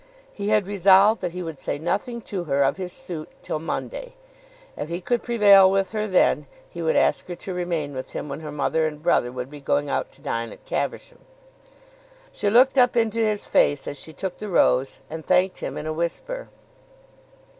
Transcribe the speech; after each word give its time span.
He 0.33 0.47
had 0.49 0.65
resolved 0.65 1.21
that 1.21 1.33
he 1.33 1.43
would 1.43 1.59
say 1.59 1.77
nothing 1.77 2.21
to 2.21 2.45
her 2.45 2.63
of 2.63 2.77
his 2.77 2.91
suit 2.91 3.29
till 3.43 3.59
Monday. 3.59 4.15
If 4.75 4.89
he 4.89 4.99
could 4.99 5.21
prevail 5.21 5.69
with 5.69 5.91
her 5.91 6.07
then 6.07 6.47
he 6.67 6.81
would 6.81 6.95
ask 6.95 7.27
her 7.27 7.35
to 7.35 7.53
remain 7.53 7.93
with 7.93 8.13
him 8.13 8.27
when 8.27 8.39
her 8.39 8.51
mother 8.51 8.87
and 8.87 9.03
brother 9.03 9.31
would 9.31 9.51
be 9.51 9.59
going 9.61 9.91
out 9.91 10.11
to 10.13 10.21
dine 10.23 10.51
at 10.51 10.65
Caversham. 10.65 11.19
She 12.31 12.49
looked 12.49 12.79
up 12.79 12.97
into 12.97 13.19
his 13.19 13.45
face 13.45 13.85
as 13.87 13.99
she 13.99 14.11
took 14.11 14.37
the 14.39 14.49
rose 14.49 15.01
and 15.07 15.23
thanked 15.23 15.59
him 15.59 15.77
in 15.77 15.85
a 15.85 15.93
whisper. 15.93 16.47